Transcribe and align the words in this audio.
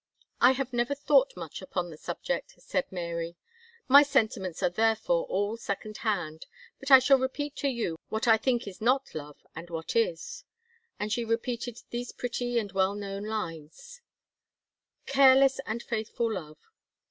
"I 0.39 0.53
have 0.53 0.73
never 0.73 0.95
thought 0.95 1.37
much 1.37 1.61
upon 1.61 1.91
the 1.91 1.95
subject," 1.97 2.55
said 2.59 2.91
Mary; 2.91 3.37
"my 3.87 4.01
sentiments 4.01 4.63
are 4.63 4.69
therefore 4.71 5.25
all 5.25 5.53
at 5.53 5.59
second 5.59 5.97
hand, 5.97 6.47
but 6.79 6.89
I 6.89 6.97
shall 6.97 7.19
repeat 7.19 7.55
to 7.57 7.67
you 7.67 7.99
what 8.09 8.27
I 8.27 8.37
think 8.37 8.67
is 8.67 8.81
not 8.81 9.13
love, 9.13 9.45
and 9.55 9.69
what 9.69 9.95
is." 9.95 10.43
And 10.99 11.13
she 11.13 11.23
repeated 11.23 11.83
these 11.91 12.11
pretty 12.13 12.57
and 12.57 12.71
well 12.71 12.95
known 12.95 13.25
lines: 13.25 14.01
CARELESS 15.05 15.59
AND 15.67 15.83
FAITHFUL 15.83 16.33
LOVE. 16.33 16.57